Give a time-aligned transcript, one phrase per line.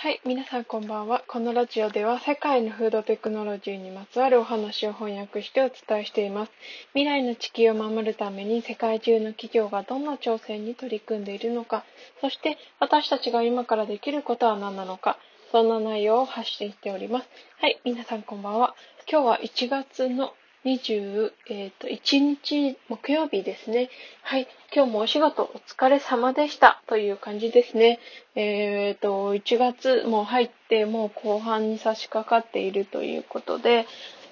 [0.00, 1.24] はい、皆さんこんばんは。
[1.26, 6.52] このラジオでは世界のフードテクノロジーにまつわるお話を翻訳してお伝えしています。
[6.92, 11.84] 未来の地球を守るために世界中の企業がどんな挑戦に取り組んでいるのか、
[12.20, 15.18] そして私たちが今からできることは何なのか、
[15.50, 17.28] そんな内容を発信しております。
[17.60, 18.76] はい、皆さんこんばんは。
[19.10, 20.32] 今日は1月の
[20.64, 23.90] 21、えー、日木曜日ですね。
[24.22, 24.48] はい。
[24.74, 28.00] 今日もお仕事お疲れ様でしたという感じですね。
[28.34, 33.86] えっ、ー、と、1月も入ってもう後半に差し掛かっているということで、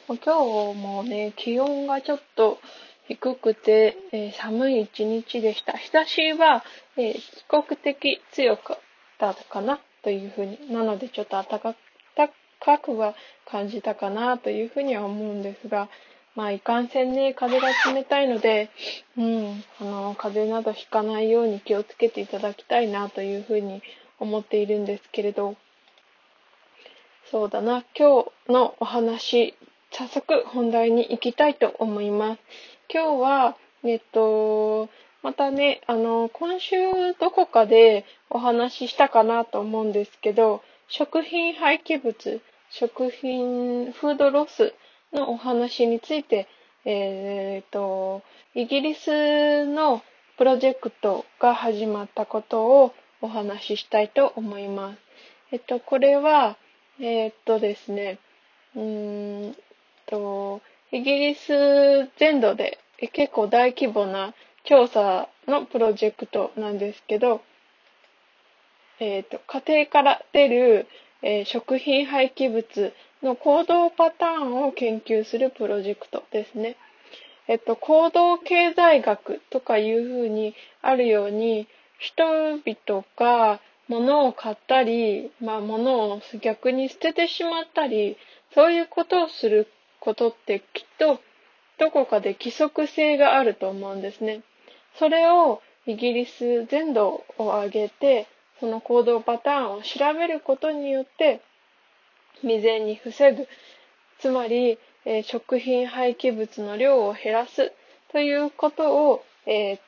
[0.09, 2.58] 今日もね、気温がちょっと
[3.06, 5.74] 低くて、えー、寒い一日でした。
[5.74, 6.64] 日差しは、
[6.97, 8.78] えー、比較的強かっ
[9.19, 11.61] たかなというふうに、なのでちょっと暖
[12.58, 13.14] かくは
[13.48, 15.88] 感じたかなというふうには思うんですが、
[16.36, 18.68] まあ、いかんせんね、風が冷たいので、
[19.16, 23.82] うん、あの、風邪などひかないように気をつけていただきたいなというふうに
[24.20, 25.56] 思っているんですけれど、
[27.30, 29.55] そうだな、今日のお話、
[29.91, 32.41] 早速本題に行きたいと思います。
[32.92, 34.91] 今日は、えっと、
[35.22, 36.77] またね、あの、今週
[37.18, 44.74] どこかでお話ししたかなと思うんですけど、食品廃棄物、食品、フードロス
[45.17, 46.47] のお話について、
[46.84, 48.22] えっ、ー、と、
[48.55, 50.03] イギリスの
[50.39, 54.98] プロジェクトが始まったことをお話ししたいと思います。
[55.53, 56.56] えっと、これは、
[57.00, 58.19] えっとですね、
[58.77, 59.56] うん
[60.06, 60.61] と、
[60.92, 61.48] イギリス
[62.19, 62.78] 全土で
[63.12, 67.42] 結構大規模な調査のプロジェクトなんですけど、
[69.01, 70.86] えっと、家庭から出る、
[71.23, 76.77] えー、食品廃棄物の行動パターンを研究するプロジェクトですね。
[77.48, 88.17] えっと、行動経済学とかいうふうにあるように、人々が物を買ったり、まあ物を逆に捨ててしまったり、
[88.55, 89.69] そういうことをする
[90.01, 91.20] ことってきっと
[91.78, 94.42] どこかで規則性があると思うんですね。
[94.98, 98.27] それをイギリス全土を挙げて、
[98.58, 101.40] その行動パターンを調べることによって、
[102.42, 103.48] 未然に防ぐ。
[104.19, 107.73] つまり、えー、食品廃棄物の量を減らす
[108.13, 109.79] ということを、えー、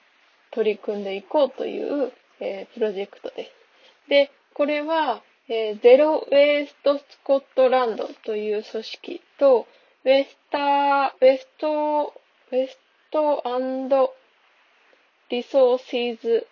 [0.53, 3.53] 取り組んでいこうという、えー、プロジェクトです。
[4.09, 9.67] で、これは、えゼロウェイストスコットランドという組織と、
[10.05, 12.13] ウェスター、ウェスト、
[12.53, 12.79] ウェス
[13.11, 13.43] ト
[15.31, 16.47] リソーシーズ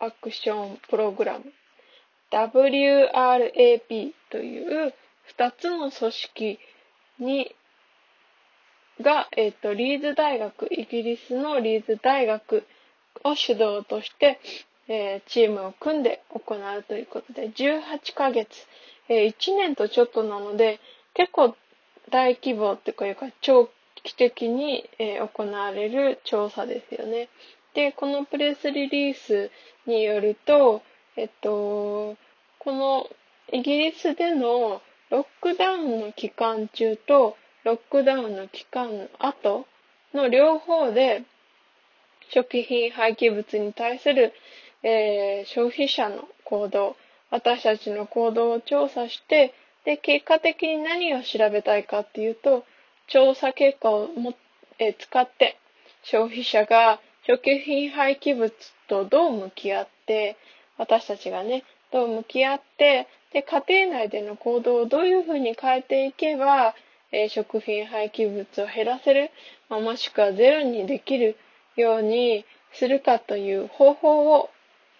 [0.00, 1.52] アクションプログラム
[2.34, 4.94] WRAP という
[5.38, 6.58] 2つの組織
[7.20, 7.54] に
[9.00, 12.64] が、えっ、ー、と、リーズ大学、イギリスのリーズ大学
[13.24, 14.40] を主導として、
[14.86, 18.48] えー、チームを組んで行うということで、18ヶ月、
[19.08, 20.78] えー、1年とちょっとなので、
[21.14, 21.56] 結構
[22.10, 23.68] 大規模っていうか、長
[24.02, 27.28] 期的に、えー、行われる調査ですよね。
[27.74, 29.50] で、このプレスリリース
[29.86, 30.82] によると、
[31.16, 32.16] えっと、
[32.64, 33.06] この
[33.52, 34.80] イギリスでの
[35.10, 39.66] ロックダウンの期間中とロックダウンの期間の後
[40.14, 41.24] の両方で
[42.30, 44.32] 食品廃棄物に対する、
[44.82, 46.96] えー、消費者の行動、
[47.30, 49.52] 私たちの行動を調査して、
[49.84, 52.64] で、結果的に何を調べたいかっていうと、
[53.08, 54.34] 調査結果をも、
[54.78, 55.58] えー、使って
[56.02, 58.52] 消費者が食品廃棄物
[58.88, 60.36] とどう向き合って、
[60.78, 61.62] 私たちがね、
[61.94, 66.74] と向き合って、で、家庭内での行動をどういうふうに変えていけば、
[67.12, 69.30] えー、食品廃棄物を減らせる、
[69.68, 71.36] まあ、もしくはゼロにできる
[71.76, 74.50] ようにするかという方法を、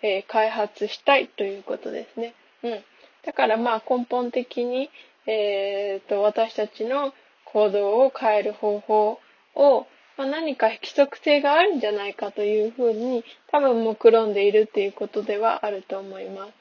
[0.03, 2.34] えー、開発したいということですね。
[2.62, 2.84] うん。
[3.27, 4.88] だからまあ根本的に、
[5.27, 7.12] えー、と、私たちの
[7.44, 9.19] 行動を変える方法
[9.56, 16.53] を、まあ、何か規則性があるんじゃないかというふうに多分目論んでいるっていうことではあると思います。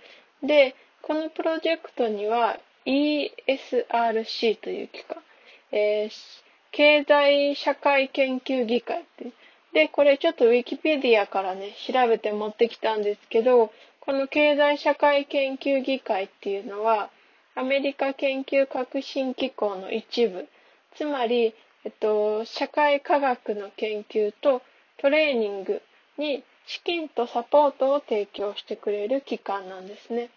[0.43, 5.23] で、このプロジェクトには ESRC という機関、
[5.72, 9.31] えー、経済社会研究議会って
[9.73, 17.09] で、これちょっとウィキペディアからね、調べて持ってきたんですけど、この経済社会研究議会っていうのは、
[17.55, 20.47] アメリカ研究革新機構の一部、
[20.96, 21.55] つまり、
[21.85, 24.61] えっと、社会科学の研究と
[24.97, 25.81] トレーニング
[26.17, 30.29] に資金とサポートを提供してくれる機関なんですね。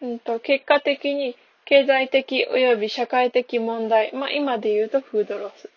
[0.00, 5.70] うんと、結果的に経済的及び社会的問題、まあ今で言うとフードロス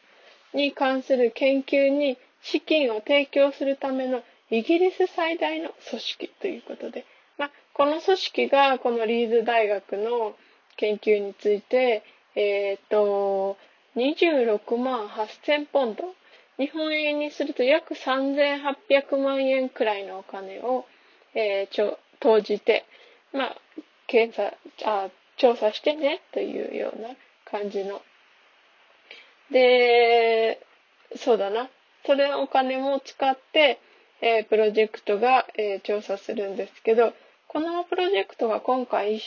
[0.53, 7.05] に関する研究に資金を提供するためのイギリス最大の組織ということで、
[7.37, 10.35] まあこの組織がこのリーズ大学の
[10.77, 12.03] 研究について、
[12.35, 13.57] え、ー、と、
[13.95, 16.13] 26万8000ポンド。
[16.57, 20.85] 日本円にすると約3800万円くらいのお金を、
[21.33, 22.85] えー、ちょ投じて、
[23.33, 23.57] まあ、
[24.07, 24.53] 検査、
[24.85, 27.09] あ、調査してね、というような
[27.45, 28.01] 感じの。
[29.51, 30.65] で、
[31.17, 31.69] そうだな。
[32.05, 33.79] それのお金も使って、
[34.21, 37.13] えー、プロジェクトが、えー、調査するんですけど、
[37.47, 39.21] このプロジェクトが今回、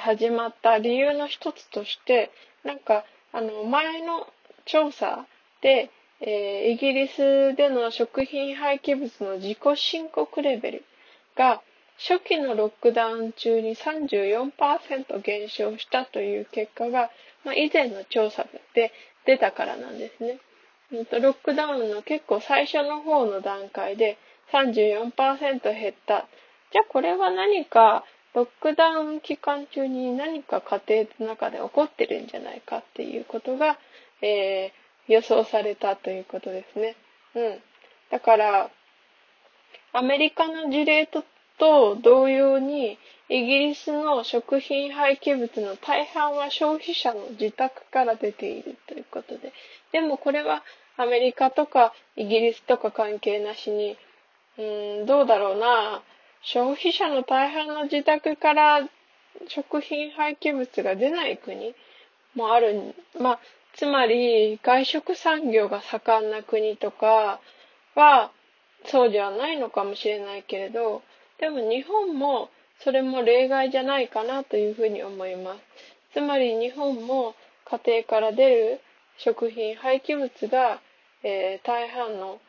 [0.00, 2.30] 始まった理由の一つとして、
[2.64, 4.26] なんか、あの、前の
[4.66, 5.26] 調査
[5.62, 5.90] で、
[6.20, 10.84] えー、イギリスでの食品廃棄物の自己申告レベル
[11.36, 11.62] が
[11.98, 17.10] 初期のロックダウン中に34%減少したという結果が、
[17.44, 18.92] まあ、以前の調査で
[19.26, 20.38] 出たからなんですね。
[20.92, 24.18] ロックダウンの結構最初の方の段階で
[24.52, 26.26] 34%減った。
[26.72, 33.78] じゃあこれは何かロックダウン期間中に何か家庭の中で起こってるんじゃないかっていうことが、
[34.22, 34.72] え、
[35.10, 36.94] 予想されたということですね。
[37.34, 37.58] うん。
[38.10, 38.70] だから、
[39.92, 41.24] アメリカの事例と
[41.58, 42.98] と同様に、
[43.28, 49.52] イギリスの食品廃棄物の大半は消費者の自宅から出ているということで。
[49.92, 50.64] でもこれは
[50.96, 53.96] アメリカとかイギリスとか関係なしに、
[54.58, 56.02] うん、どうだろうな。
[56.42, 58.88] 消費者の大半の自宅から
[59.48, 61.74] 食品廃棄物が出ない国
[62.34, 62.94] もある。
[63.18, 63.40] まあ、
[63.76, 67.40] つまり外食産業が盛んな国とか
[67.94, 68.30] は
[68.86, 71.02] そうではないのかもしれないけれど、
[71.38, 72.50] でも日本も
[72.82, 75.60] それも例外じゃないかなというふうに思います。
[76.14, 77.34] つまり日本も
[77.64, 78.80] 家庭から出る
[79.18, 80.80] 食品廃棄物が、
[81.22, 82.40] えー、大半の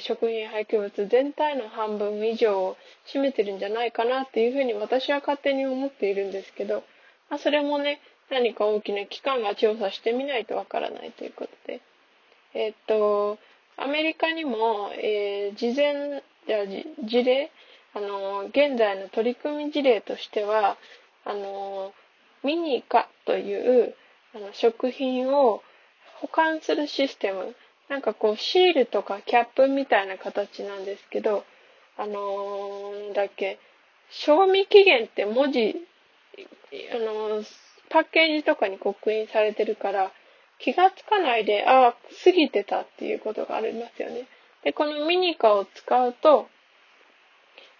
[0.00, 2.76] 食品廃棄物全体の半分以上を
[3.06, 6.82] 占めてるんじゃないかなっていうふうに私は勝手に思っているんですけど、
[7.30, 8.00] まあ、それもね、
[8.30, 11.80] 何か大きな機関が調査してみないとわからないということで。
[12.54, 13.38] え、っと、
[13.76, 16.22] アメリカにも、えー、事前、
[17.04, 17.50] 事例、
[17.94, 20.76] あの、現在の取り組み事例としては、
[21.24, 21.92] あの、
[22.42, 23.94] ミニカという
[24.34, 25.62] あの食品を
[26.20, 27.54] 保管するシステム
[27.88, 31.44] なんかこうシールとかキャップみたいな形なんですけど、
[31.96, 33.58] あのー、だっけ、
[34.10, 35.74] 賞味期限って文字、
[36.94, 37.44] あのー、
[37.90, 40.12] パッケージとかに刻印されてるから、
[40.58, 44.26] 気がつかないで、ああ、過ぎてたっていうことがありますよね。
[44.64, 46.48] で、このミニカを使うと、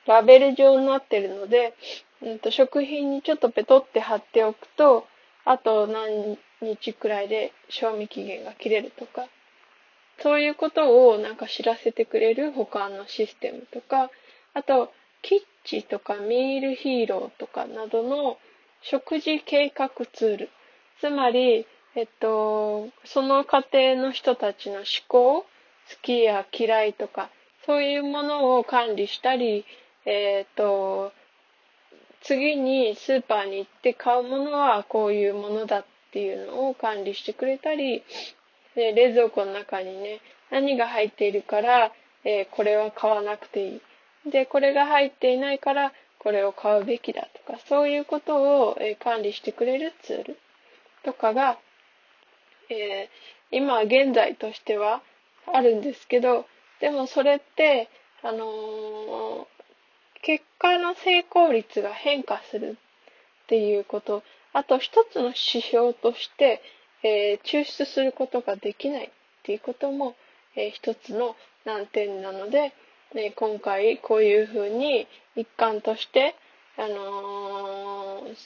[0.06, 1.74] ラベル状になってるので、
[2.22, 5.06] うんと、食品にちょっとペトって貼っておくと、
[5.44, 9.28] あと何日くらいで賞味期限が切れるとか、
[10.20, 14.10] そういうことをなんか知らせてくれる保管のシステムとか、
[14.54, 18.38] あと、キッチとかミールヒーローとかなどの
[18.82, 20.50] 食事計画ツール。
[21.00, 25.46] つまり、えっと、その家庭の人たちの思考、好
[26.02, 27.30] きや嫌いとか、
[27.66, 29.64] そういうものを管理したり、
[30.04, 31.12] えっと、
[32.22, 38.02] 次にスーパーに行って買うものはこういうものだっていうのを管理してくれたり、
[38.74, 40.20] で、冷蔵庫の中にね、
[40.50, 41.92] 何が入っているから、
[42.24, 43.80] えー、これは買わなくてい
[44.26, 44.30] い。
[44.30, 50.38] で、これが入っていないから、これを買うべきだとか、そういうことを、え、管理してくれるツール
[51.04, 51.58] とかが、
[52.70, 55.02] えー、今現在としては
[55.46, 56.46] あるんですけど、
[56.80, 57.88] でもそれって、
[58.22, 59.46] あのー、
[60.22, 62.76] 結果の成功率が変化する
[63.44, 66.60] っていうこと、あと一つの指標として、
[67.02, 69.10] えー、抽出することができないっ
[69.44, 70.16] ていうことも、
[70.56, 72.72] えー、一つの難点なので、
[73.14, 76.34] ね、今回こういうふうに一環として、
[76.76, 78.36] あのー、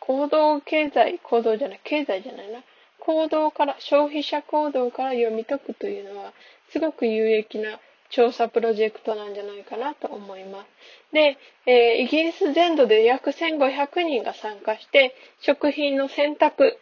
[0.00, 2.62] 行動経済、行動じゃない、経済じゃないな、
[2.98, 6.32] 行動から、消費者行動から読み解くというのは、
[6.70, 7.78] すごく有益な
[8.10, 10.68] 調査プロジェクトなんじゃないかなと思います。
[11.12, 16.78] で、えー、イギリス全土で約1500人が参加して、食品の選択、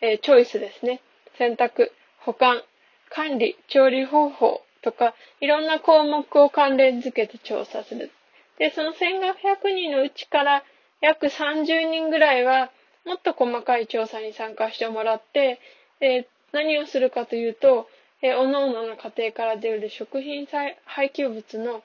[0.00, 1.00] えー、チョイスですね。
[1.38, 2.62] 選択、保管、
[3.08, 8.10] 管理、調理方法とか、いろんな項目を関連づけて調査する。
[8.58, 10.64] で、その1500人のうちから
[11.00, 12.70] 約30人ぐらいは、
[13.06, 15.58] もっと細かい調査に参加してもらって、
[16.00, 17.88] え、何をするかというと、
[18.22, 20.76] えー、各々の家庭から出る食品廃
[21.10, 21.82] 棄物の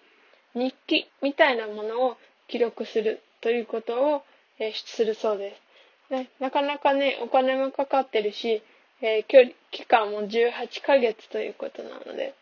[0.53, 4.23] 日記みたいなものを記録するということを、
[4.59, 6.13] えー、するそうです。
[6.13, 8.61] ね、なかなかね、お金もかかってるし、
[9.01, 12.33] えー、距離、期間も18ヶ月ということなので、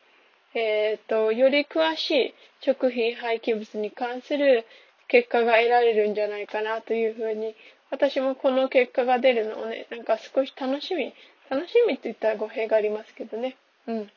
[0.56, 4.66] えっ、ー、と、より詳しい食品廃棄物に関する
[5.08, 7.56] 結果が得られるんじゃないかなというふうに、
[7.90, 11.14] 私もこの結果が出るのをね、なんか少し楽しみ、
[11.50, 13.56] 楽しみって言ったら語弊がありますけどね。
[13.88, 14.12] うん。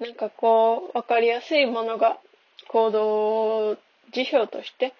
[0.00, 2.18] なんかこう、わかりやすいものが
[2.68, 3.76] 行動
[4.12, 4.94] 辞表として、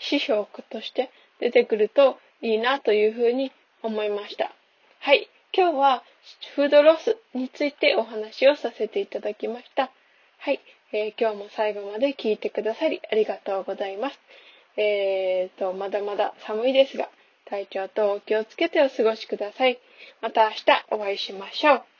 [0.00, 3.52] 指標として出てくるといいなというふうに
[3.82, 4.52] 思いました。
[5.00, 5.28] はい。
[5.56, 6.02] 今日は
[6.56, 9.92] フードロスについてお話をさせていただきました。
[10.38, 10.58] はい。
[10.92, 14.18] えー、今日も最後まで聞いてくださりありがとうございます。
[14.76, 17.08] えーと、まだまだ寒いですが、
[17.44, 19.78] 体調とお気をつけてお過ごしください。
[20.20, 21.93] また明日お会いしましょう。